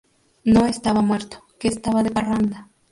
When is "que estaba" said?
1.59-2.01